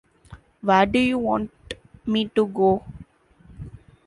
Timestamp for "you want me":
0.97-2.27